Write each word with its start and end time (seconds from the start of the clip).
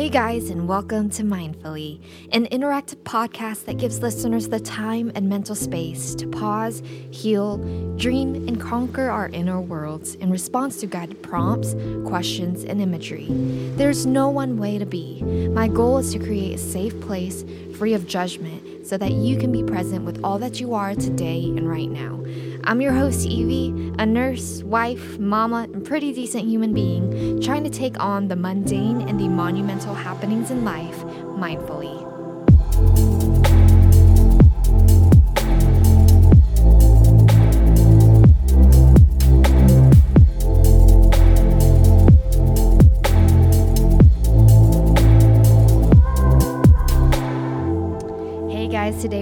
Hey 0.00 0.08
guys, 0.08 0.48
and 0.48 0.66
welcome 0.66 1.10
to 1.10 1.22
Mindfully, 1.22 2.00
an 2.32 2.46
interactive 2.46 3.02
podcast 3.02 3.66
that 3.66 3.76
gives 3.76 4.00
listeners 4.00 4.48
the 4.48 4.58
time 4.58 5.12
and 5.14 5.28
mental 5.28 5.54
space 5.54 6.14
to 6.14 6.26
pause, 6.26 6.82
heal, 7.10 7.58
dream, 7.98 8.34
and 8.48 8.58
conquer 8.58 9.10
our 9.10 9.28
inner 9.28 9.60
worlds 9.60 10.14
in 10.14 10.30
response 10.30 10.80
to 10.80 10.86
guided 10.86 11.22
prompts, 11.22 11.74
questions, 12.06 12.64
and 12.64 12.80
imagery. 12.80 13.26
There's 13.76 14.06
no 14.06 14.30
one 14.30 14.56
way 14.56 14.78
to 14.78 14.86
be. 14.86 15.22
My 15.52 15.68
goal 15.68 15.98
is 15.98 16.12
to 16.14 16.18
create 16.18 16.54
a 16.54 16.58
safe 16.58 16.98
place 17.02 17.44
free 17.76 17.92
of 17.92 18.06
judgment 18.06 18.86
so 18.86 18.96
that 18.96 19.12
you 19.12 19.36
can 19.36 19.52
be 19.52 19.62
present 19.62 20.06
with 20.06 20.24
all 20.24 20.38
that 20.38 20.60
you 20.60 20.72
are 20.72 20.94
today 20.94 21.44
and 21.44 21.68
right 21.68 21.90
now. 21.90 22.24
I'm 22.64 22.80
your 22.80 22.92
host, 22.92 23.26
Evie, 23.26 23.92
a 23.98 24.04
nurse, 24.04 24.62
wife, 24.62 25.18
mama, 25.18 25.66
and 25.72 25.84
pretty 25.84 26.12
decent 26.12 26.44
human 26.44 26.74
being, 26.74 27.40
trying 27.40 27.64
to 27.64 27.70
take 27.70 27.98
on 27.98 28.28
the 28.28 28.36
mundane 28.36 29.08
and 29.08 29.18
the 29.18 29.28
monumental 29.28 29.94
happenings 29.94 30.50
in 30.50 30.64
life 30.64 30.98
mindfully. 31.38 32.19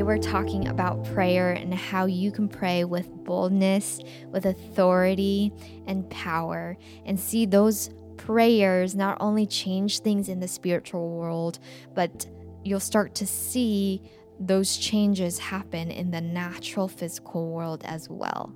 We're 0.08 0.16
talking 0.16 0.68
about 0.68 1.04
prayer 1.12 1.52
and 1.52 1.74
how 1.74 2.06
you 2.06 2.32
can 2.32 2.48
pray 2.48 2.82
with 2.82 3.06
boldness, 3.24 4.00
with 4.30 4.46
authority, 4.46 5.52
and 5.86 6.08
power, 6.08 6.78
and 7.04 7.20
see 7.20 7.44
those 7.44 7.90
prayers 8.16 8.94
not 8.94 9.18
only 9.20 9.44
change 9.44 9.98
things 9.98 10.30
in 10.30 10.40
the 10.40 10.48
spiritual 10.48 11.10
world, 11.10 11.58
but 11.94 12.26
you'll 12.64 12.80
start 12.80 13.14
to 13.14 13.26
see 13.26 14.00
those 14.40 14.78
changes 14.78 15.38
happen 15.38 15.90
in 15.90 16.10
the 16.10 16.22
natural 16.22 16.88
physical 16.88 17.50
world 17.50 17.82
as 17.84 18.08
well. 18.08 18.50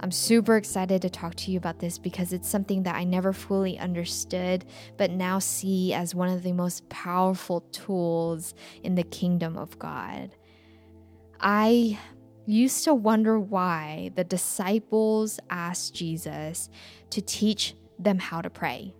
I'm 0.00 0.10
super 0.10 0.56
excited 0.56 1.02
to 1.02 1.10
talk 1.10 1.34
to 1.34 1.50
you 1.50 1.58
about 1.58 1.78
this 1.78 1.98
because 1.98 2.32
it's 2.32 2.48
something 2.48 2.84
that 2.84 2.94
I 2.94 3.04
never 3.04 3.34
fully 3.34 3.78
understood, 3.78 4.64
but 4.96 5.10
now 5.10 5.40
see 5.40 5.92
as 5.92 6.14
one 6.14 6.30
of 6.30 6.42
the 6.42 6.52
most 6.52 6.88
powerful 6.88 7.60
tools 7.70 8.54
in 8.82 8.94
the 8.94 9.02
kingdom 9.02 9.58
of 9.58 9.78
God. 9.78 10.30
I 11.40 11.98
used 12.46 12.84
to 12.84 12.94
wonder 12.94 13.38
why 13.38 14.10
the 14.14 14.24
disciples 14.24 15.40
asked 15.50 15.94
Jesus 15.94 16.68
to 17.10 17.20
teach 17.20 17.74
them 17.98 18.18
how 18.18 18.40
to 18.40 18.50
pray. 18.50 18.94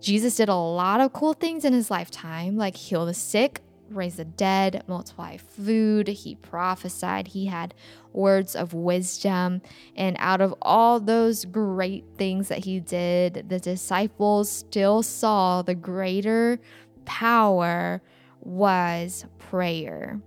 Jesus 0.00 0.36
did 0.36 0.48
a 0.48 0.54
lot 0.54 1.00
of 1.00 1.12
cool 1.12 1.32
things 1.32 1.64
in 1.64 1.72
his 1.72 1.90
lifetime, 1.90 2.56
like 2.56 2.76
heal 2.76 3.06
the 3.06 3.14
sick, 3.14 3.60
raise 3.88 4.16
the 4.16 4.24
dead, 4.24 4.84
multiply 4.86 5.36
food. 5.36 6.08
He 6.08 6.34
prophesied, 6.34 7.28
he 7.28 7.46
had 7.46 7.74
words 8.12 8.54
of 8.54 8.74
wisdom. 8.74 9.62
And 9.96 10.16
out 10.18 10.40
of 10.40 10.54
all 10.62 11.00
those 11.00 11.44
great 11.44 12.04
things 12.16 12.48
that 12.48 12.64
he 12.64 12.80
did, 12.80 13.46
the 13.48 13.58
disciples 13.58 14.50
still 14.50 15.02
saw 15.02 15.62
the 15.62 15.74
greater 15.74 16.60
power 17.04 18.02
was 18.40 19.24
prayer. 19.38 20.20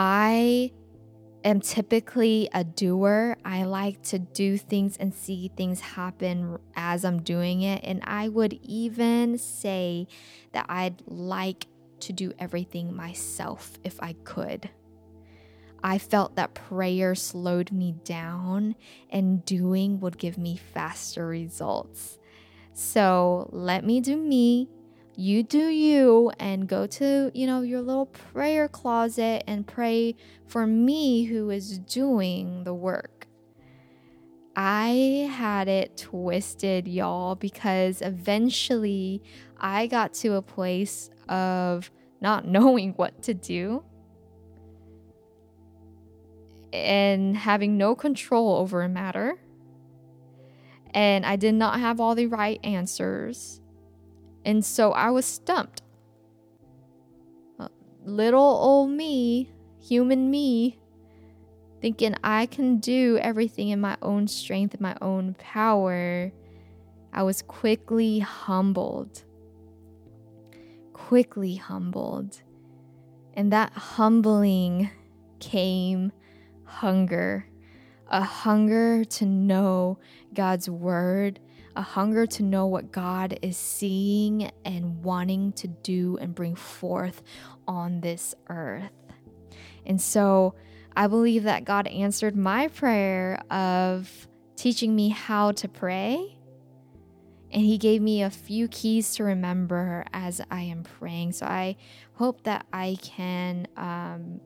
I 0.00 0.70
am 1.42 1.60
typically 1.60 2.48
a 2.54 2.62
doer. 2.62 3.36
I 3.44 3.64
like 3.64 4.00
to 4.04 4.20
do 4.20 4.56
things 4.56 4.96
and 4.96 5.12
see 5.12 5.50
things 5.56 5.80
happen 5.80 6.56
as 6.76 7.04
I'm 7.04 7.20
doing 7.20 7.62
it. 7.62 7.80
And 7.82 8.04
I 8.04 8.28
would 8.28 8.60
even 8.62 9.38
say 9.38 10.06
that 10.52 10.66
I'd 10.68 11.02
like 11.08 11.66
to 11.98 12.12
do 12.12 12.32
everything 12.38 12.94
myself 12.94 13.76
if 13.82 14.00
I 14.00 14.12
could. 14.22 14.70
I 15.82 15.98
felt 15.98 16.36
that 16.36 16.54
prayer 16.54 17.16
slowed 17.16 17.72
me 17.72 17.96
down 18.04 18.76
and 19.10 19.44
doing 19.44 19.98
would 19.98 20.16
give 20.16 20.38
me 20.38 20.56
faster 20.56 21.26
results. 21.26 22.20
So 22.72 23.48
let 23.50 23.84
me 23.84 24.00
do 24.00 24.16
me 24.16 24.68
you 25.18 25.42
do 25.42 25.66
you 25.66 26.30
and 26.38 26.68
go 26.68 26.86
to, 26.86 27.32
you 27.34 27.44
know, 27.44 27.62
your 27.62 27.82
little 27.82 28.06
prayer 28.06 28.68
closet 28.68 29.42
and 29.48 29.66
pray 29.66 30.14
for 30.46 30.64
me 30.64 31.24
who 31.24 31.50
is 31.50 31.80
doing 31.80 32.62
the 32.62 32.72
work. 32.72 33.26
I 34.54 35.28
had 35.28 35.66
it 35.66 35.96
twisted, 35.96 36.86
y'all, 36.86 37.34
because 37.34 38.00
eventually 38.00 39.20
I 39.58 39.88
got 39.88 40.14
to 40.14 40.34
a 40.34 40.42
place 40.42 41.10
of 41.28 41.90
not 42.20 42.46
knowing 42.46 42.92
what 42.92 43.20
to 43.24 43.34
do 43.34 43.82
and 46.72 47.36
having 47.36 47.76
no 47.76 47.96
control 47.96 48.54
over 48.54 48.82
a 48.82 48.88
matter. 48.88 49.36
And 50.94 51.26
I 51.26 51.34
did 51.34 51.56
not 51.56 51.80
have 51.80 51.98
all 51.98 52.14
the 52.14 52.26
right 52.26 52.60
answers. 52.62 53.60
And 54.48 54.64
so 54.64 54.92
I 54.92 55.10
was 55.10 55.26
stumped. 55.26 55.82
Uh, 57.60 57.68
little 58.06 58.40
old 58.40 58.88
me, 58.88 59.52
human 59.78 60.30
me, 60.30 60.78
thinking 61.82 62.14
I 62.24 62.46
can 62.46 62.78
do 62.78 63.18
everything 63.20 63.68
in 63.68 63.78
my 63.78 63.98
own 64.00 64.26
strength 64.26 64.72
and 64.72 64.80
my 64.80 64.96
own 65.02 65.34
power, 65.34 66.32
I 67.12 67.24
was 67.24 67.42
quickly 67.42 68.20
humbled. 68.20 69.22
Quickly 70.94 71.56
humbled. 71.56 72.40
And 73.34 73.52
that 73.52 73.74
humbling 73.74 74.88
came 75.40 76.10
hunger 76.64 77.46
a 78.10 78.22
hunger 78.22 79.04
to 79.04 79.26
know 79.26 79.98
God's 80.32 80.68
word 80.68 81.40
a 81.78 81.82
hunger 81.82 82.26
to 82.26 82.42
know 82.42 82.66
what 82.66 82.90
God 82.90 83.38
is 83.40 83.56
seeing 83.56 84.50
and 84.64 85.00
wanting 85.04 85.52
to 85.52 85.68
do 85.68 86.18
and 86.20 86.34
bring 86.34 86.56
forth 86.56 87.22
on 87.68 88.00
this 88.00 88.34
earth. 88.48 88.90
And 89.86 90.02
so 90.02 90.56
I 90.96 91.06
believe 91.06 91.44
that 91.44 91.64
God 91.64 91.86
answered 91.86 92.34
my 92.34 92.66
prayer 92.66 93.40
of 93.48 94.26
teaching 94.56 94.96
me 94.96 95.10
how 95.10 95.52
to 95.52 95.68
pray. 95.68 96.36
And 97.52 97.62
He 97.62 97.78
gave 97.78 98.02
me 98.02 98.24
a 98.24 98.30
few 98.30 98.66
keys 98.66 99.14
to 99.14 99.22
remember 99.22 100.04
as 100.12 100.40
I 100.50 100.62
am 100.62 100.82
praying. 100.82 101.30
So 101.30 101.46
I 101.46 101.76
hope 102.14 102.42
that 102.42 102.66
I 102.72 102.98
can 103.00 103.68
um, 103.76 104.40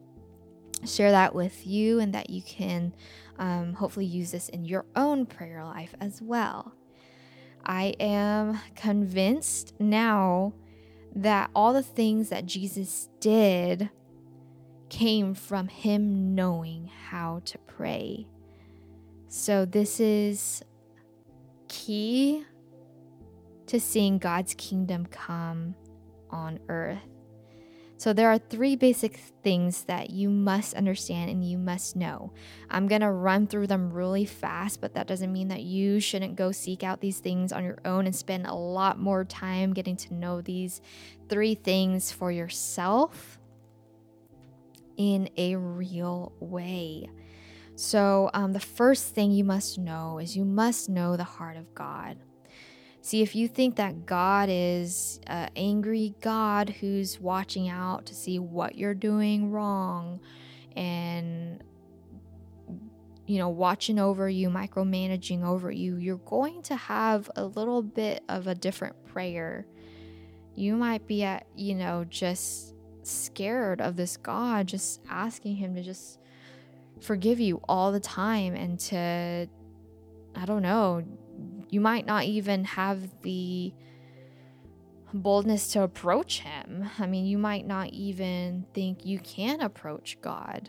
share 0.85 1.13
that 1.13 1.35
with 1.35 1.67
you 1.67 1.99
and 1.99 2.13
that 2.13 2.29
you 2.29 2.43
can 2.43 2.95
um, 3.39 3.73
hopefully 3.73 4.05
use 4.05 4.33
this 4.33 4.51
in 4.51 4.67
your 4.67 4.85
own 4.95 5.25
prayer 5.25 5.65
life 5.65 5.95
as 5.99 6.21
well. 6.21 6.75
I 7.65 7.95
am 8.01 8.59
convinced 8.75 9.75
now 9.79 10.53
that 11.15 11.51
all 11.55 11.73
the 11.73 11.83
things 11.83 12.31
that 12.31 12.47
Jesus 12.47 13.09
did 13.21 13.91
came 14.89 15.35
from 15.35 15.69
him 15.69 16.35
knowing 16.35 16.91
how 17.09 17.41
to 17.47 17.59
pray. 17.59 18.27
So, 19.29 19.65
this 19.65 20.01
is 20.01 20.63
key 21.69 22.45
to 23.67 23.81
seeing 23.81 24.19
God's 24.19 24.55
kingdom 24.55 25.07
come 25.07 25.75
on 26.31 26.59
earth. 26.69 27.12
So, 28.03 28.13
there 28.13 28.33
are 28.33 28.39
three 28.39 28.75
basic 28.75 29.17
things 29.45 29.85
that 29.85 30.11
you 30.11 30.29
must 30.29 30.75
understand 30.75 31.31
and 31.31 31.49
you 31.49 31.57
must 31.57 31.95
know. 31.95 32.33
I'm 32.69 32.89
going 32.89 33.03
to 33.03 33.13
run 33.13 33.47
through 33.47 33.69
them 33.69 33.93
really 33.93 34.25
fast, 34.25 34.81
but 34.81 34.95
that 34.95 35.07
doesn't 35.07 35.33
mean 35.33 35.47
that 35.47 35.63
you 35.63 36.01
shouldn't 36.01 36.35
go 36.35 36.51
seek 36.51 36.83
out 36.83 37.01
these 37.01 37.21
things 37.21 37.53
on 37.53 37.63
your 37.63 37.79
own 37.85 38.07
and 38.07 38.17
spend 38.17 38.49
a 38.49 38.55
lot 38.55 38.99
more 38.99 39.25
time 39.25 39.73
getting 39.73 39.95
to 39.99 40.15
know 40.15 40.41
these 40.41 40.81
three 41.29 41.55
things 41.55 42.11
for 42.11 42.33
yourself 42.33 43.39
in 44.97 45.29
a 45.37 45.55
real 45.55 46.33
way. 46.41 47.09
So, 47.77 48.31
um, 48.35 48.53
the 48.53 48.59
first 48.59 49.15
thing 49.15 49.31
you 49.31 49.45
must 49.45 49.79
know 49.79 50.19
is 50.19 50.37
you 50.37 50.45
must 50.45 50.89
know 50.89 51.17
the 51.17 51.23
heart 51.23 51.57
of 51.57 51.73
God. 51.73 52.17
See, 53.05 53.21
if 53.21 53.35
you 53.35 53.49
think 53.49 53.77
that 53.77 54.07
God 54.07 54.49
is 54.49 55.21
an 55.27 55.51
angry 55.57 56.15
God 56.21 56.71
who's 56.71 57.19
watching 57.19 57.69
out 57.69 58.07
to 58.07 58.15
see 58.15 58.39
what 58.39 58.77
you're 58.77 58.95
doing 58.95 59.51
wrong 59.51 60.21
and, 60.77 61.65
you 63.27 63.39
know, 63.39 63.49
watching 63.49 63.99
over 63.99 64.29
you, 64.29 64.51
micromanaging 64.51 65.45
over 65.45 65.73
you, 65.73 65.97
you're 65.97 66.19
going 66.19 66.63
to 66.63 66.77
have 66.77 67.29
a 67.35 67.45
little 67.45 67.83
bit 67.83 68.23
of 68.29 68.47
a 68.47 68.55
different 68.55 69.05
prayer. 69.05 69.67
You 70.55 70.77
might 70.77 71.05
be 71.09 71.25
at, 71.25 71.49
you 71.57 71.75
know, 71.75 72.05
just 72.09 72.73
scared 73.03 73.81
of 73.81 73.97
this 73.97 74.17
God, 74.17 74.69
just 74.69 75.01
asking 75.11 75.57
Him 75.57 75.75
to 75.75 75.83
just 75.83 76.21
forgive 77.01 77.41
you 77.41 77.61
all 77.69 77.91
the 77.91 77.99
time 77.99 78.55
and 78.55 78.79
to, 78.79 79.49
I 80.37 80.45
don't 80.45 80.63
know, 80.63 81.03
you 81.73 81.81
might 81.81 82.05
not 82.05 82.25
even 82.25 82.65
have 82.65 83.23
the 83.23 83.73
boldness 85.15 85.73
to 85.73 85.83
approach 85.83 86.41
Him. 86.41 86.91
I 86.99 87.07
mean, 87.07 87.25
you 87.25 87.39
might 87.39 87.67
not 87.67 87.89
even 87.89 88.67
think 88.75 89.07
you 89.07 89.19
can 89.19 89.63
approach 89.63 90.19
God. 90.21 90.69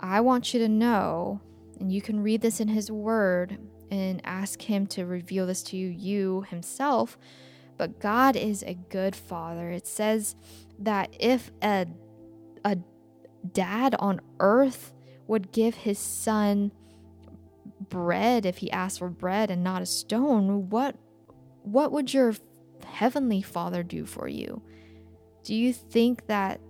I 0.00 0.20
want 0.20 0.54
you 0.54 0.60
to 0.60 0.68
know, 0.68 1.40
and 1.80 1.92
you 1.92 2.00
can 2.00 2.22
read 2.22 2.40
this 2.40 2.60
in 2.60 2.68
His 2.68 2.88
Word 2.88 3.58
and 3.90 4.20
ask 4.24 4.62
Him 4.62 4.86
to 4.88 5.04
reveal 5.04 5.48
this 5.48 5.64
to 5.64 5.76
you, 5.76 5.88
you 5.88 6.42
Himself. 6.42 7.18
But 7.76 7.98
God 7.98 8.36
is 8.36 8.62
a 8.62 8.74
good 8.74 9.16
Father. 9.16 9.70
It 9.70 9.88
says 9.88 10.36
that 10.78 11.12
if 11.18 11.50
a, 11.62 11.86
a 12.64 12.78
dad 13.52 13.96
on 13.98 14.20
earth 14.38 14.92
would 15.26 15.52
give 15.52 15.74
his 15.74 15.98
son 15.98 16.72
bread 17.88 18.46
if 18.46 18.58
he 18.58 18.70
asked 18.70 18.98
for 18.98 19.08
bread 19.08 19.50
and 19.50 19.62
not 19.64 19.82
a 19.82 19.86
stone, 19.86 20.68
what 20.70 20.96
what 21.62 21.92
would 21.92 22.14
your 22.14 22.34
heavenly 22.84 23.42
Father 23.42 23.82
do 23.82 24.06
for 24.06 24.28
you? 24.28 24.62
Do 25.42 25.54
you 25.54 25.72
think 25.72 26.26
that 26.26 26.60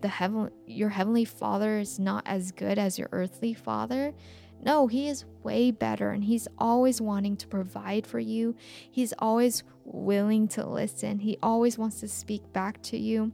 the 0.00 0.08
heaven 0.08 0.50
your 0.66 0.90
heavenly 0.90 1.24
Father 1.24 1.78
is 1.78 1.98
not 1.98 2.22
as 2.26 2.52
good 2.52 2.78
as 2.78 2.98
your 2.98 3.08
earthly 3.12 3.54
Father? 3.54 4.14
No, 4.62 4.86
he 4.86 5.08
is 5.08 5.24
way 5.42 5.70
better 5.70 6.10
and 6.10 6.24
he's 6.24 6.48
always 6.58 7.00
wanting 7.00 7.36
to 7.36 7.46
provide 7.46 8.06
for 8.06 8.18
you. 8.18 8.56
He's 8.90 9.12
always 9.18 9.62
willing 9.84 10.48
to 10.48 10.66
listen. 10.66 11.18
He 11.18 11.38
always 11.42 11.78
wants 11.78 12.00
to 12.00 12.08
speak 12.08 12.52
back 12.52 12.82
to 12.84 12.98
you. 12.98 13.32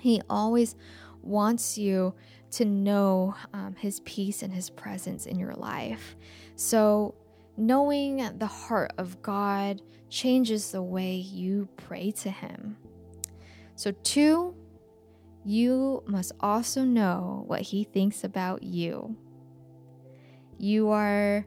He 0.00 0.20
always 0.28 0.76
wants 1.22 1.78
you 1.78 2.14
to 2.52 2.64
know 2.64 3.34
um, 3.52 3.74
his 3.78 4.00
peace 4.00 4.42
and 4.42 4.52
his 4.52 4.70
presence 4.70 5.26
in 5.26 5.38
your 5.38 5.54
life. 5.54 6.16
So, 6.56 7.14
knowing 7.56 8.38
the 8.38 8.46
heart 8.46 8.92
of 8.98 9.20
God 9.22 9.82
changes 10.08 10.70
the 10.70 10.82
way 10.82 11.14
you 11.14 11.68
pray 11.76 12.10
to 12.12 12.30
him. 12.30 12.76
So, 13.74 13.92
two, 14.02 14.54
you 15.44 16.02
must 16.06 16.32
also 16.40 16.82
know 16.82 17.44
what 17.46 17.62
he 17.62 17.84
thinks 17.84 18.24
about 18.24 18.62
you. 18.62 19.16
You 20.58 20.90
are 20.90 21.46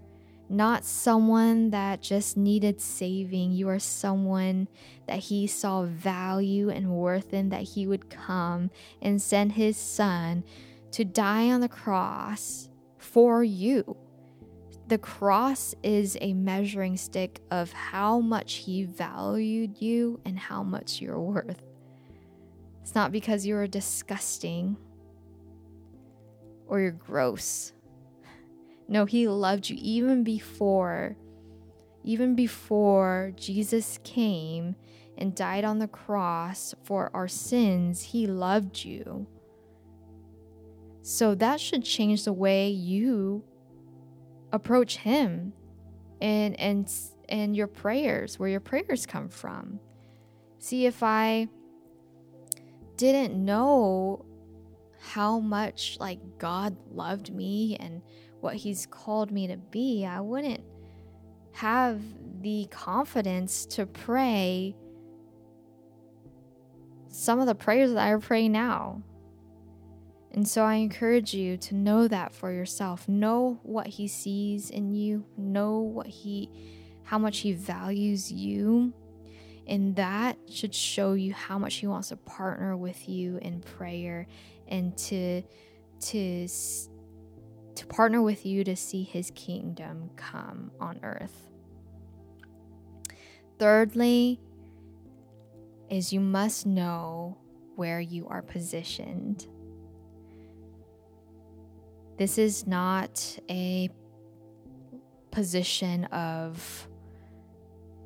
not 0.50 0.84
someone 0.84 1.70
that 1.70 2.02
just 2.02 2.36
needed 2.36 2.82
saving. 2.82 3.54
You 3.54 3.70
are 3.70 3.80
someone 3.80 4.68
that 5.08 5.20
he 5.20 5.48
saw 5.48 5.84
value 5.84 6.70
and 6.70 6.90
worth 6.90 7.34
in, 7.34 7.50
that 7.50 7.64
he 7.64 7.88
would 7.88 8.10
come 8.10 8.70
and 9.02 9.22
send 9.22 9.54
his 9.54 9.78
son 9.78 10.44
to 10.92 11.06
die 11.06 11.52
on 11.52 11.62
the 11.62 11.70
cross 11.70 12.70
for 12.98 13.44
you. 13.44 13.98
The 14.88 14.98
cross 14.98 15.74
is 15.84 16.18
a 16.20 16.34
measuring 16.34 16.98
stick 16.98 17.42
of 17.50 17.72
how 17.72 18.20
much 18.20 18.56
he 18.56 18.84
valued 18.84 19.82
you 19.82 20.20
and 20.26 20.38
how 20.38 20.64
much 20.64 21.02
you're 21.02 21.20
worth. 21.20 21.64
It's 22.82 22.96
not 22.96 23.12
because 23.12 23.46
you're 23.46 23.68
disgusting 23.68 24.76
or 26.68 26.80
you're 26.80 26.92
gross 26.92 27.74
no, 28.92 29.06
he 29.06 29.26
loved 29.30 29.70
you 29.70 29.78
even 29.80 30.26
before 30.26 31.16
even 32.04 32.36
before 32.36 33.32
Jesus 33.38 34.00
came 34.04 34.76
and 35.18 35.34
died 35.34 35.64
on 35.64 35.80
the 35.80 35.88
cross 35.88 36.76
for 36.84 37.10
our 37.14 37.28
sins, 37.28 38.02
he 38.02 38.28
loved 38.28 38.84
you. 38.84 39.28
So 41.12 41.36
that 41.36 41.60
should 41.60 41.84
change 41.84 42.24
the 42.24 42.32
way 42.32 42.70
you 42.70 43.44
approach 44.54 44.96
him 44.96 45.52
and 46.22 46.58
and 46.58 46.90
and 47.28 47.54
your 47.54 47.68
prayers, 47.68 48.40
where 48.40 48.48
your 48.48 48.62
prayers 48.62 49.06
come 49.06 49.28
from. 49.28 49.82
See 50.60 50.86
if 50.86 51.04
I 51.04 51.50
didn't 52.96 53.34
know 53.44 54.24
how 55.02 55.40
much 55.40 55.98
like 56.00 56.20
God 56.38 56.78
loved 56.90 57.36
me 57.36 57.76
and 57.78 58.02
what 58.40 58.56
He's 58.56 58.86
called 58.86 59.32
me 59.34 59.48
to 59.48 59.58
be, 59.58 60.06
I 60.06 60.22
wouldn't 60.22 60.64
have 61.56 62.02
the 62.40 62.70
confidence 62.72 63.66
to 63.66 63.86
pray 63.86 64.78
some 67.10 67.42
of 67.42 67.48
the 67.48 67.56
prayers 67.56 67.92
that 67.92 68.08
I 68.08 68.16
pray 68.16 68.48
now. 68.48 69.04
And 70.34 70.48
so 70.48 70.64
I 70.64 70.76
encourage 70.76 71.34
you 71.34 71.58
to 71.58 71.76
know 71.76 72.08
that 72.08 72.34
for 72.34 72.52
yourself. 72.52 73.08
Know 73.08 73.60
what 73.64 73.88
he 73.88 74.08
sees 74.08 74.70
in 74.70 74.94
you, 74.94 75.26
know 75.38 75.80
what 75.80 76.08
he 76.08 76.50
how 77.04 77.18
much 77.18 77.40
he 77.40 77.52
values 77.52 78.32
you. 78.32 78.94
And 79.68 79.96
that 79.98 80.38
should 80.50 80.74
show 80.74 81.14
you 81.14 81.34
how 81.34 81.60
much 81.60 81.76
he 81.76 81.88
wants 81.88 82.10
to 82.10 82.16
partner 82.16 82.78
with 82.78 83.10
you 83.10 83.38
in 83.42 83.60
prayer 83.60 84.28
and 84.68 84.98
to 84.98 85.42
to 86.02 86.48
to 87.76 87.86
partner 87.88 88.22
with 88.22 88.46
you 88.46 88.64
to 88.64 88.76
see 88.76 89.04
his 89.04 89.32
kingdom 89.36 90.10
come 90.16 90.72
on 90.80 91.00
earth. 91.04 91.50
Thirdly, 93.60 94.40
is 95.90 96.14
you 96.14 96.20
must 96.22 96.66
know 96.66 97.38
where 97.76 98.00
you 98.00 98.28
are 98.28 98.42
positioned. 98.42 99.48
This 102.18 102.38
is 102.38 102.68
not 102.68 103.40
a 103.50 103.90
position 105.32 106.06
of 106.06 106.88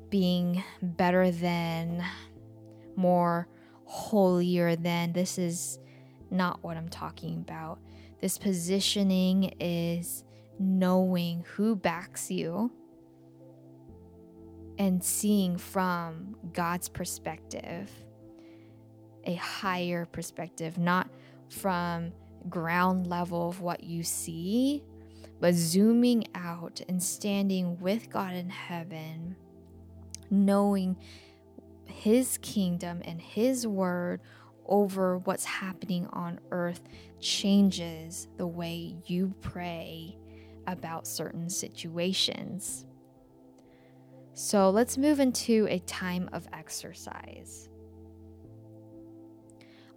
being 0.08 0.62
better 0.80 1.30
than, 1.30 2.02
more 2.94 3.48
holier 3.84 4.76
than. 4.76 5.12
This 5.12 5.38
is 5.38 5.78
not 6.30 6.62
what 6.62 6.76
I'm 6.76 6.88
talking 6.88 7.38
about. 7.38 7.78
This 8.20 8.38
positioning 8.38 9.54
is 9.60 10.24
knowing 10.58 11.44
who 11.54 11.76
backs 11.76 12.30
you 12.30 12.72
and 14.78 15.02
seeing 15.02 15.56
from 15.56 16.36
God's 16.52 16.88
perspective, 16.88 17.90
a 19.24 19.34
higher 19.34 20.06
perspective, 20.06 20.78
not 20.78 21.08
from 21.48 22.12
ground 22.50 23.06
level 23.06 23.48
of 23.48 23.60
what 23.60 23.84
you 23.84 24.02
see, 24.02 24.82
but 25.40 25.54
zooming 25.54 26.24
out 26.34 26.80
and 26.88 27.02
standing 27.02 27.78
with 27.80 28.10
God 28.10 28.34
in 28.34 28.48
heaven, 28.48 29.36
knowing 30.30 30.96
His 31.86 32.38
kingdom 32.38 33.02
and 33.04 33.20
His 33.20 33.66
word 33.66 34.20
over 34.66 35.18
what's 35.18 35.44
happening 35.44 36.06
on 36.12 36.40
earth 36.50 36.82
changes 37.20 38.28
the 38.36 38.46
way 38.46 38.96
you 39.06 39.34
pray 39.40 40.16
about 40.66 41.06
certain 41.06 41.48
situations. 41.48 42.84
So 44.34 44.70
let's 44.70 44.98
move 44.98 45.20
into 45.20 45.66
a 45.70 45.78
time 45.80 46.28
of 46.32 46.46
exercise. 46.52 47.68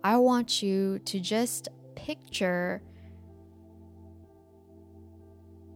I 0.03 0.15
want 0.18 0.63
you 0.63 1.00
to 1.00 1.20
just 1.20 1.68
picture 2.06 2.82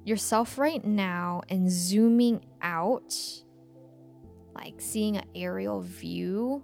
yourself 0.06 0.58
right 0.58 0.84
now 0.84 1.42
and 1.50 1.70
zooming 1.72 2.46
out, 2.62 3.14
like 4.56 4.76
seeing 4.80 5.18
an 5.18 5.26
aerial 5.36 5.82
view 5.82 6.64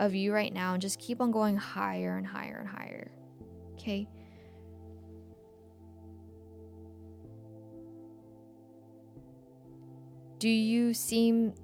of 0.00 0.14
you 0.14 0.32
right 0.32 0.52
now 0.52 0.72
and 0.72 0.82
just 0.82 0.98
keep 0.98 1.20
on 1.20 1.30
going 1.30 1.56
higher 1.56 2.16
and 2.16 2.26
higher 2.26 2.58
and 2.60 2.68
higher. 2.68 3.10
Okay? 3.74 4.08
Do 10.38 10.48
you 10.48 10.92
seem, 10.92 11.54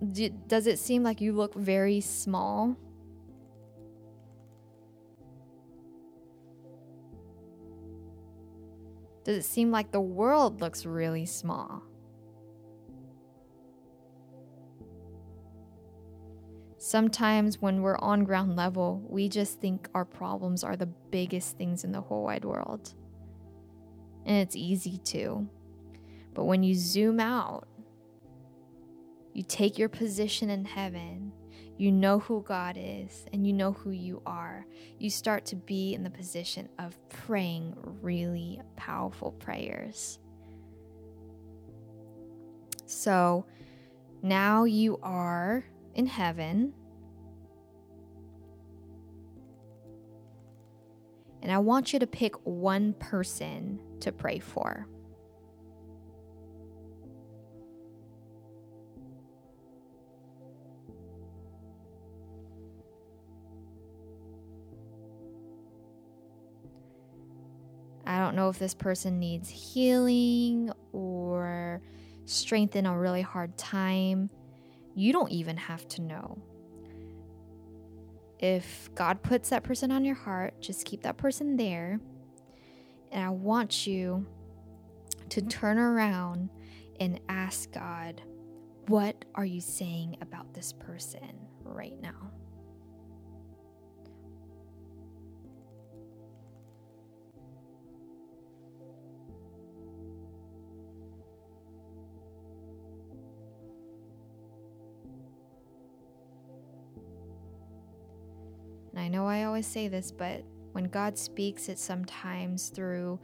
does 0.47 0.69
it 0.69 0.79
seem 0.79 1.03
like 1.03 1.21
you 1.21 1.33
look 1.33 1.55
very 1.55 2.01
small? 2.01 2.77
Does 9.29 9.37
it 9.37 9.45
seem 9.45 9.71
like 9.71 9.91
the 9.91 10.01
world 10.01 10.63
looks 10.63 10.87
really 10.87 11.27
small? 11.27 11.83
Sometimes 16.79 17.61
when 17.61 17.83
we're 17.83 17.99
on 17.99 18.25
ground 18.25 18.57
level, 18.57 19.05
we 19.07 19.29
just 19.29 19.61
think 19.61 19.87
our 19.95 20.07
problems 20.07 20.65
are 20.65 20.77
the 20.77 20.87
biggest 20.87 21.59
things 21.59 21.85
in 21.85 21.93
the 21.93 22.01
whole 22.01 22.25
wide 22.25 22.47
world. 22.47 22.95
And 24.25 24.39
it's 24.39 24.57
easy 24.57 24.97
to. 24.97 25.47
But 26.33 26.45
when 26.45 26.63
you 26.63 26.75
zoom 26.75 27.21
out, 27.21 27.69
you 29.35 29.43
take 29.43 29.77
your 29.77 29.91
position 29.91 30.49
in 30.49 30.65
heaven, 30.65 31.33
you 31.79 31.93
know 31.93 32.19
who 32.19 32.43
God 32.43 32.77
is, 32.77 33.25
and 33.33 33.47
you 33.47 33.53
know 33.53 33.73
who 33.73 33.91
you 33.91 34.21
are. 34.27 34.67
You 34.99 35.11
start 35.11 35.47
to 35.47 35.57
be 35.57 35.95
in 35.95 36.03
the 36.03 36.11
position 36.11 36.69
of 36.79 36.99
praying 37.09 37.75
really 38.03 38.61
powerful 38.77 39.31
prayers. 39.31 40.19
So 42.85 43.47
now 44.23 44.65
you 44.65 44.99
are 45.05 45.65
in 45.95 46.07
heaven. 46.07 46.75
And 51.41 51.53
I 51.53 51.59
want 51.59 51.93
you 51.93 52.01
to 52.01 52.07
pick 52.09 52.35
one 52.45 52.95
person 52.95 53.79
to 54.01 54.11
pray 54.11 54.41
for. 54.41 54.89
Don't 68.29 68.37
know 68.37 68.51
if 68.51 68.59
this 68.59 68.75
person 68.75 69.19
needs 69.19 69.49
healing 69.49 70.71
or 70.93 71.81
strength 72.27 72.77
in 72.77 72.85
a 72.85 72.99
really 72.99 73.23
hard 73.23 73.57
time. 73.57 74.29
You 74.95 75.15
don't 75.15 75.31
even 75.31 75.57
have 75.57 75.89
to 75.89 76.03
know. 76.03 76.37
If 78.39 78.91
God 78.95 79.23
puts 79.23 79.49
that 79.49 79.63
person 79.63 79.91
on 79.91 80.05
your 80.05 80.15
heart, 80.15 80.61
just 80.61 80.85
keep 80.85 81.05
that 81.05 81.17
person 81.17 81.57
there. 81.57 82.01
And 83.11 83.25
I 83.25 83.31
want 83.31 83.87
you 83.87 84.27
to 85.31 85.41
turn 85.41 85.79
around 85.79 86.51
and 87.01 87.19
ask 87.31 87.73
God, 87.73 88.21
what 88.89 89.25
are 89.35 89.47
you 89.47 89.63
saying 89.63 90.19
about 90.21 90.53
this 90.53 90.75
person 90.75 91.49
right 91.65 91.99
now? 92.03 92.31
I 109.09 109.11
know 109.11 109.27
I 109.27 109.45
always 109.45 109.67
say 109.67 109.89
this, 109.89 110.13
but 110.13 110.45
when 110.73 110.85
God 110.85 111.17
speaks, 111.17 111.71
it's 111.71 111.83
sometimes 111.83 112.69
through 112.69 113.19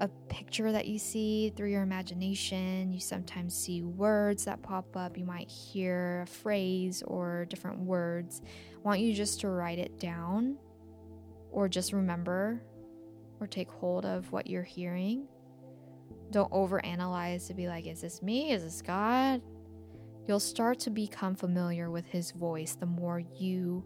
a 0.00 0.06
picture 0.28 0.70
that 0.70 0.86
you 0.86 1.00
see 1.00 1.52
through 1.56 1.70
your 1.70 1.82
imagination. 1.82 2.92
You 2.92 3.00
sometimes 3.00 3.52
see 3.52 3.82
words 3.82 4.44
that 4.44 4.62
pop 4.62 4.96
up. 4.96 5.18
You 5.18 5.24
might 5.24 5.50
hear 5.50 6.20
a 6.22 6.26
phrase 6.28 7.02
or 7.04 7.46
different 7.46 7.80
words. 7.80 8.42
I 8.76 8.78
want 8.86 9.00
you 9.00 9.12
just 9.12 9.40
to 9.40 9.48
write 9.48 9.80
it 9.80 9.98
down 9.98 10.56
or 11.50 11.68
just 11.68 11.92
remember 11.92 12.62
or 13.40 13.48
take 13.48 13.68
hold 13.72 14.06
of 14.06 14.30
what 14.30 14.46
you're 14.46 14.62
hearing. 14.62 15.26
Don't 16.30 16.52
overanalyze 16.52 17.48
to 17.48 17.54
be 17.54 17.66
like, 17.66 17.88
is 17.88 18.02
this 18.02 18.22
me? 18.22 18.52
Is 18.52 18.62
this 18.62 18.82
God? 18.82 19.42
You'll 20.28 20.38
start 20.38 20.78
to 20.80 20.90
become 20.90 21.34
familiar 21.34 21.90
with 21.90 22.06
His 22.06 22.30
voice 22.30 22.76
the 22.76 22.86
more 22.86 23.18
you 23.18 23.82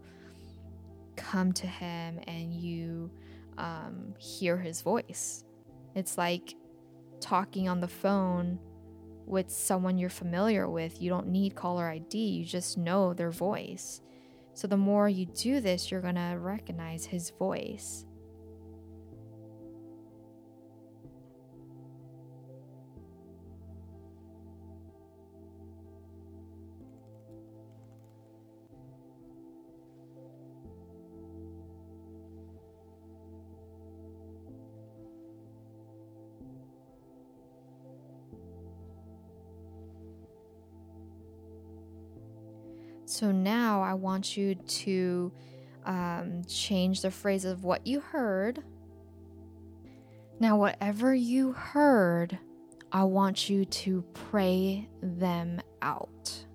come 1.31 1.52
to 1.52 1.67
him 1.67 2.21
and 2.26 2.52
you 2.52 3.11
um, 3.59 4.14
hear 4.19 4.57
his 4.57 4.83
voice. 4.83 5.45
It's 5.95 6.19
like 6.19 6.55
talking 7.21 7.69
on 7.69 7.81
the 7.81 7.88
phone 7.88 8.59
with 9.26 9.50
someone 9.50 9.99
you're 9.99 10.11
familiar 10.11 10.69
with. 10.69 11.00
You 11.00 11.11
don't 11.11 11.29
need 11.29 11.55
caller 11.55 11.87
ID, 11.87 12.19
you 12.19 12.45
just 12.45 12.76
know 12.76 13.14
their 13.14 13.31
voice. 13.31 14.00
So 14.55 14.67
the 14.67 14.76
more 14.76 15.09
you 15.09 15.26
do 15.26 15.61
this, 15.61 15.91
you're 15.91 16.02
going 16.02 16.17
to 16.17 16.37
recognize 16.38 17.07
his 17.07 17.31
voice. 17.31 18.05
So 43.23 43.31
now 43.31 43.83
I 43.83 43.95
want 43.95 44.37
you 44.37 44.57
to 44.57 45.33
um, 45.85 46.43
change 46.49 47.02
the 47.02 47.11
phrase 47.12 47.45
of 47.45 47.62
what 47.62 47.87
you 47.87 48.00
heard. 48.00 48.64
Now, 50.41 50.57
whatever 50.57 51.14
you 51.14 51.52
heard, 51.52 52.37
I 52.91 53.05
want 53.05 53.49
you 53.49 53.64
to 53.64 54.02
pray 54.12 54.88
them 55.00 55.61
out. 55.83 56.47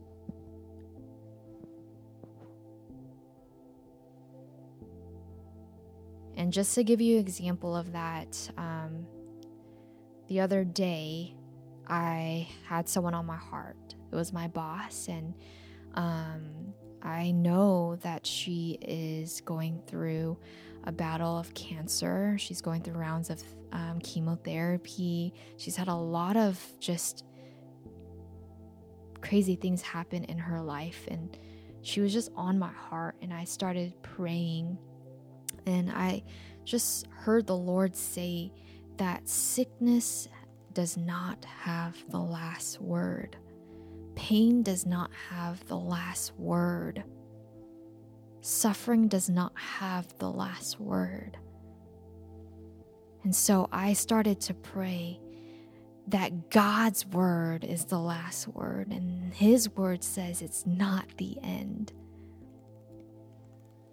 And 6.36 6.51
just 6.51 6.75
to 6.75 6.83
give 6.83 7.00
you 7.00 7.15
an 7.15 7.21
example 7.21 7.77
of 7.77 7.93
that, 7.93 8.51
um, 8.57 9.07
the 10.27 10.41
other 10.41 10.65
day 10.65 11.33
I 11.88 12.50
had 12.67 12.89
someone 12.89 13.13
on 13.13 13.25
my 13.25 13.38
heart. 13.38 13.95
It 14.12 14.15
was 14.15 14.33
my 14.33 14.50
boss, 14.50 15.07
and 15.07 15.33
um, 15.97 16.73
I 17.01 17.31
know 17.31 17.97
that 17.97 18.25
she 18.25 18.77
is 18.81 19.41
going 19.41 19.81
through 19.87 20.37
a 20.85 20.91
battle 20.91 21.37
of 21.37 21.53
cancer. 21.53 22.37
She's 22.39 22.61
going 22.61 22.83
through 22.83 22.93
rounds 22.93 23.29
of 23.29 23.43
um, 23.73 23.99
chemotherapy. 24.01 25.33
She's 25.57 25.75
had 25.75 25.87
a 25.87 25.95
lot 25.95 26.37
of 26.37 26.63
just 26.79 27.25
crazy 29.21 29.55
things 29.55 29.81
happen 29.81 30.23
in 30.25 30.37
her 30.37 30.61
life. 30.61 31.05
And 31.09 31.37
she 31.81 31.99
was 31.99 32.13
just 32.13 32.29
on 32.35 32.59
my 32.59 32.71
heart. 32.71 33.15
And 33.21 33.33
I 33.33 33.43
started 33.43 33.93
praying. 34.03 34.77
And 35.65 35.91
I 35.91 36.23
just 36.63 37.07
heard 37.07 37.47
the 37.47 37.57
Lord 37.57 37.95
say 37.95 38.53
that 38.97 39.27
sickness 39.27 40.27
does 40.73 40.95
not 40.95 41.43
have 41.43 41.97
the 42.09 42.19
last 42.19 42.79
word. 42.79 43.35
Pain 44.17 44.63
does 44.63 44.83
not 44.83 45.12
have 45.29 45.63
the 45.67 45.77
last 45.77 46.33
word. 46.39 47.03
Suffering 48.41 49.07
does 49.07 49.29
not 49.29 49.53
have 49.55 50.07
the 50.17 50.31
last 50.31 50.79
word. 50.79 51.38
And 53.24 53.36
so 53.36 53.69
I 53.71 53.93
started 53.93 54.41
to 54.41 54.55
pray 54.55 55.19
that 56.07 56.50
God's 56.50 57.05
word 57.05 57.63
is 57.63 57.86
the 57.86 58.00
last 58.00 58.47
word, 58.47 58.88
and 58.91 59.36
His 59.36 59.69
word 59.75 60.03
says 60.03 60.41
it's 60.41 60.65
not 60.65 61.05
the 61.17 61.38
end. 61.43 61.93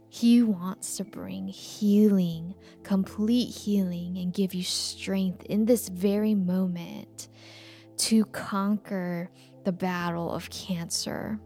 He 0.09 0.43
wants 0.43 0.97
to 0.97 1.05
bring 1.05 1.49
healing, 1.49 2.55
complete 2.83 3.51
healing, 3.51 4.17
and 4.17 4.33
give 4.33 4.55
you 4.55 4.63
strength 4.63 5.45
in 5.45 5.67
this 5.67 5.91
very 5.91 6.35
moment 6.35 7.29
to 7.97 8.25
conquer 8.27 9.31
the 9.65 9.73
battle 9.73 10.33
of 10.33 10.51
cancer 10.51 11.39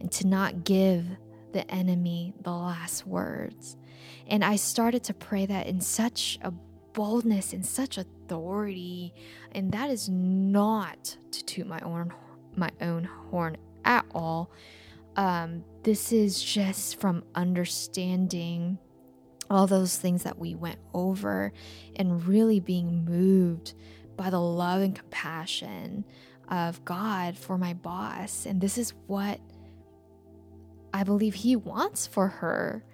and 0.00 0.10
to 0.12 0.26
not 0.26 0.64
give 0.64 1.04
the 1.52 1.68
enemy 1.70 2.32
the 2.42 2.50
last 2.50 3.06
words. 3.06 3.76
And 4.26 4.44
I 4.44 4.56
started 4.56 5.04
to 5.04 5.14
pray 5.14 5.46
that 5.46 5.66
in 5.66 5.80
such 5.80 6.38
a 6.42 6.52
boldness 6.92 7.52
and 7.52 7.64
such 7.64 7.98
authority. 7.98 9.14
And 9.52 9.72
that 9.72 9.90
is 9.90 10.08
not 10.08 11.16
to 11.32 11.44
toot 11.44 11.66
my 11.66 11.80
own 11.80 12.12
my 12.56 12.70
own 12.80 13.04
horn 13.04 13.56
at 13.84 14.04
all. 14.12 14.50
Um, 15.16 15.64
this 15.82 16.12
is 16.12 16.42
just 16.42 17.00
from 17.00 17.22
understanding 17.34 18.78
all 19.48 19.66
those 19.66 19.96
things 19.96 20.22
that 20.22 20.38
we 20.38 20.54
went 20.54 20.78
over 20.94 21.52
and 21.96 22.26
really 22.26 22.60
being 22.60 23.04
moved 23.04 23.74
by 24.20 24.28
the 24.28 24.38
love 24.38 24.82
and 24.82 24.94
compassion 24.94 26.04
of 26.50 26.84
God 26.84 27.38
for 27.38 27.56
my 27.56 27.72
boss. 27.72 28.44
And 28.44 28.60
this 28.60 28.76
is 28.76 28.92
what 29.06 29.40
I 30.92 31.04
believe 31.04 31.32
He 31.36 31.56
wants 31.56 32.06
for 32.06 32.28
her. 32.28 32.84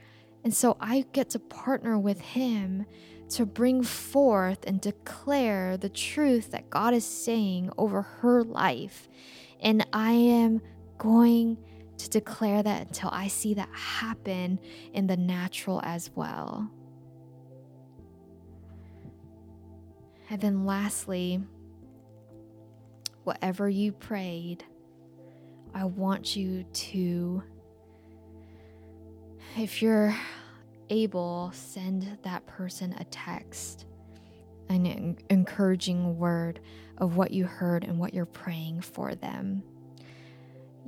And 0.45 0.55
so 0.55 0.77
I 0.81 1.05
get 1.13 1.31
to 1.31 1.41
partner 1.41 1.99
with 1.99 2.21
Him 2.21 2.87
to 3.31 3.45
bring 3.45 3.83
forth 3.83 4.61
and 4.69 4.81
declare 4.81 5.77
the 5.77 5.89
truth 5.89 6.53
that 6.53 6.71
God 6.71 6.95
is 6.95 7.05
saying 7.05 7.73
over 7.77 8.03
her 8.03 8.45
life. 8.45 9.09
And 9.59 9.85
I 9.93 10.13
am 10.13 10.61
going 10.97 11.59
to 11.99 12.09
declare 12.09 12.63
that 12.63 12.87
until 12.87 13.11
I 13.13 13.27
see 13.27 13.55
that 13.55 13.71
happen 13.73 14.61
in 14.93 15.09
the 15.09 15.17
natural 15.17 15.81
as 15.83 16.09
well. 16.15 16.71
And 20.29 20.41
then 20.41 20.67
lastly, 20.67 21.41
whatever 23.25 23.69
you 23.69 23.93
prayed, 23.93 24.65
I 25.75 25.85
want 25.85 26.35
you 26.35 26.65
to, 26.65 27.43
if 29.57 29.83
you're 29.83 30.15
able, 30.91 31.51
send 31.55 32.19
that 32.23 32.47
person 32.47 32.95
a 32.99 33.05
text, 33.05 33.87
an 34.69 35.17
encouraging 35.29 36.19
word 36.19 36.61
of 36.99 37.17
what 37.17 37.31
you 37.31 37.45
heard 37.45 37.85
and 37.85 37.99
what 37.99 38.15
you're 38.15 38.25
praying 38.27 38.81
for 38.81 39.15
them. 39.15 39.63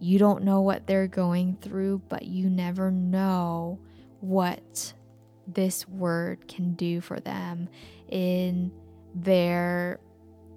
You 0.00 0.18
don't 0.18 0.44
know 0.44 0.60
what 0.62 0.86
they're 0.86 1.08
going 1.08 1.58
through, 1.60 2.02
but 2.08 2.24
you 2.24 2.48
never 2.48 2.90
know 2.90 3.78
what 4.20 4.94
this 5.46 5.88
word 5.88 6.46
can 6.46 6.74
do 6.74 7.00
for 7.00 7.18
them 7.20 7.68
in 8.08 8.70
their 9.22 10.00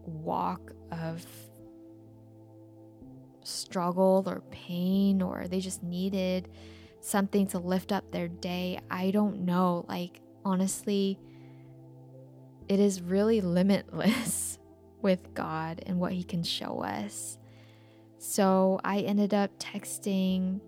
walk 0.05 0.71
of 0.91 1.25
struggle 3.43 4.23
or 4.27 4.41
pain, 4.51 5.21
or 5.21 5.47
they 5.47 5.59
just 5.59 5.83
needed 5.83 6.49
something 6.99 7.47
to 7.47 7.59
lift 7.59 7.91
up 7.91 8.11
their 8.11 8.27
day. 8.27 8.79
I 8.89 9.11
don't 9.11 9.41
know. 9.41 9.85
Like, 9.87 10.21
honestly, 10.45 11.19
it 12.67 12.79
is 12.79 13.01
really 13.01 13.41
limitless 13.41 14.59
with 15.01 15.33
God 15.33 15.81
and 15.85 15.99
what 15.99 16.13
He 16.13 16.23
can 16.23 16.43
show 16.43 16.83
us. 16.83 17.37
So 18.17 18.79
I 18.83 18.99
ended 18.99 19.33
up 19.33 19.57
texting 19.59 20.61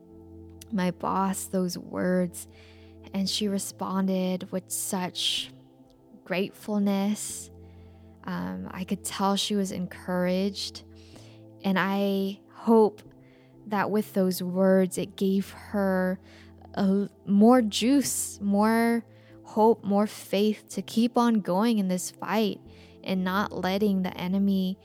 my 0.71 0.89
boss 0.91 1.45
those 1.45 1.77
words, 1.77 2.47
and 3.13 3.29
she 3.29 3.47
responded 3.47 4.51
with 4.51 4.71
such 4.71 5.51
gratefulness. 6.25 7.51
Um, 8.25 8.69
I 8.71 8.83
could 8.83 9.03
tell 9.03 9.35
she 9.35 9.55
was 9.55 9.71
encouraged. 9.71 10.83
And 11.63 11.77
I 11.79 12.39
hope 12.51 13.01
that 13.67 13.89
with 13.89 14.13
those 14.13 14.41
words, 14.41 14.97
it 14.97 15.15
gave 15.15 15.51
her 15.51 16.19
a, 16.73 17.09
more 17.25 17.61
juice, 17.61 18.39
more 18.41 19.05
hope, 19.43 19.83
more 19.83 20.07
faith 20.07 20.67
to 20.69 20.81
keep 20.81 21.17
on 21.17 21.35
going 21.35 21.77
in 21.79 21.87
this 21.87 22.11
fight 22.11 22.59
and 23.03 23.23
not 23.23 23.51
letting 23.51 24.01
the 24.01 24.15
enemy 24.17 24.77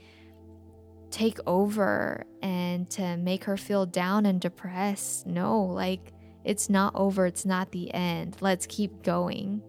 take 1.10 1.38
over 1.46 2.24
and 2.42 2.90
to 2.90 3.16
make 3.16 3.44
her 3.44 3.56
feel 3.56 3.86
down 3.86 4.26
and 4.26 4.40
depressed. 4.40 5.26
No, 5.26 5.62
like 5.62 6.12
it's 6.44 6.68
not 6.68 6.94
over, 6.94 7.26
it's 7.26 7.46
not 7.46 7.72
the 7.72 7.92
end. 7.94 8.36
Let's 8.40 8.66
keep 8.66 9.02
going. 9.02 9.62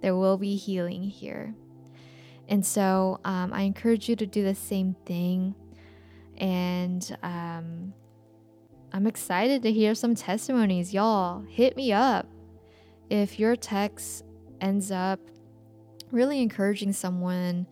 There 0.00 0.16
will 0.16 0.38
be 0.38 0.56
healing 0.56 1.02
here. 1.02 1.54
And 2.48 2.64
so 2.64 3.20
um, 3.24 3.52
I 3.52 3.62
encourage 3.62 4.08
you 4.08 4.16
to 4.16 4.26
do 4.26 4.42
the 4.42 4.54
same 4.54 4.96
thing. 5.04 5.54
And 6.38 7.16
um, 7.22 7.92
I'm 8.92 9.06
excited 9.06 9.62
to 9.62 9.72
hear 9.72 9.94
some 9.94 10.14
testimonies. 10.14 10.94
Y'all, 10.94 11.42
hit 11.42 11.76
me 11.76 11.92
up. 11.92 12.26
If 13.10 13.38
your 13.38 13.56
text 13.56 14.24
ends 14.60 14.90
up 14.90 15.20
really 16.10 16.40
encouraging 16.40 16.92
someone, 16.92 17.66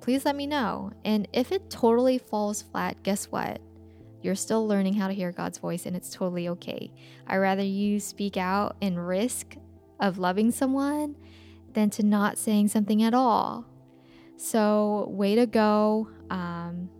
please 0.00 0.24
let 0.24 0.36
me 0.36 0.46
know. 0.46 0.92
And 1.04 1.28
if 1.32 1.52
it 1.52 1.68
totally 1.68 2.18
falls 2.18 2.62
flat, 2.62 3.02
guess 3.02 3.26
what? 3.26 3.60
You're 4.22 4.34
still 4.34 4.66
learning 4.66 4.94
how 4.94 5.08
to 5.08 5.14
hear 5.14 5.32
God's 5.32 5.58
voice, 5.58 5.84
and 5.84 5.96
it's 5.96 6.10
totally 6.10 6.48
okay. 6.48 6.92
I 7.26 7.36
rather 7.36 7.62
you 7.62 7.98
speak 7.98 8.36
out 8.36 8.76
and 8.80 9.06
risk 9.06 9.56
of 9.98 10.18
loving 10.18 10.50
someone 10.52 11.16
than 11.72 11.90
to 11.90 12.02
not 12.02 12.38
saying 12.38 12.68
something 12.68 13.02
at 13.02 13.14
all. 13.14 13.66
So, 14.36 15.06
way 15.10 15.34
to 15.36 15.46
go. 15.46 16.08
Um, 16.30 16.90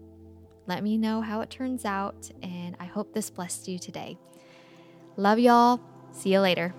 let 0.67 0.83
me 0.83 0.97
know 0.97 1.21
how 1.21 1.41
it 1.41 1.51
turns 1.51 1.85
out, 1.85 2.31
and 2.43 2.77
I 2.79 2.85
hope 2.85 3.13
this 3.13 3.31
blessed 3.31 3.69
you 3.69 3.79
today. 3.79 4.17
Love 5.17 5.39
y'all. 5.39 5.81
See 6.13 6.33
you 6.33 6.41
later. 6.41 6.75